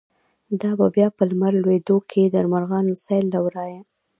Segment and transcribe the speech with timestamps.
[0.61, 3.81] دابه بیا په لمر لویدوکی، دمرغانو سیل له ورایه”